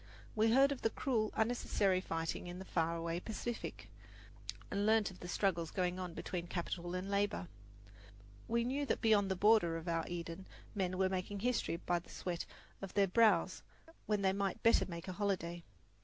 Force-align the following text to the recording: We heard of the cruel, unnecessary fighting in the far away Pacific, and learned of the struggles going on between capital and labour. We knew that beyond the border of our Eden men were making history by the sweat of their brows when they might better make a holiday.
We 0.35 0.51
heard 0.51 0.71
of 0.71 0.81
the 0.81 0.89
cruel, 0.89 1.31
unnecessary 1.35 2.01
fighting 2.01 2.47
in 2.47 2.57
the 2.57 2.65
far 2.65 2.95
away 2.95 3.19
Pacific, 3.19 3.87
and 4.71 4.83
learned 4.83 5.11
of 5.11 5.19
the 5.19 5.27
struggles 5.27 5.69
going 5.69 5.99
on 5.99 6.15
between 6.15 6.47
capital 6.47 6.95
and 6.95 7.07
labour. 7.11 7.49
We 8.47 8.63
knew 8.63 8.83
that 8.87 9.01
beyond 9.01 9.29
the 9.29 9.35
border 9.35 9.77
of 9.77 9.87
our 9.87 10.03
Eden 10.07 10.47
men 10.73 10.97
were 10.97 11.07
making 11.07 11.41
history 11.41 11.75
by 11.75 11.99
the 11.99 12.09
sweat 12.09 12.47
of 12.81 12.95
their 12.95 13.05
brows 13.05 13.61
when 14.07 14.23
they 14.23 14.33
might 14.33 14.63
better 14.63 14.87
make 14.87 15.07
a 15.07 15.13
holiday. 15.13 15.63